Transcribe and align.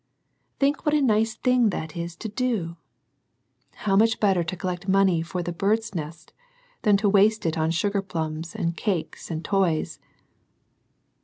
Think 0.59 0.83
what 0.83 0.95
a 0.95 1.01
nice 1.03 1.35
thing 1.35 1.69
that 1.69 1.95
is 1.95 2.15
to 2.15 2.27
do! 2.27 2.75
How 3.85 3.95
much 3.95 4.19
better 4.19 4.43
to 4.43 4.55
collect 4.57 4.87
money 4.87 5.21
for 5.21 5.43
the" 5.43 5.51
Bird's 5.61 5.93
Nest," 5.93 6.33
than 6.81 6.97
to 6.97 7.07
waste 7.07 7.45
it 7.45 7.55
on 7.55 7.69
sugar 7.69 8.01
plums, 8.01 8.55
and 8.55 8.75
cakes, 8.75 9.29
and 9.29 9.45
toys 9.45 9.99